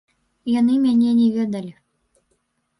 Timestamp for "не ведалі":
1.19-1.73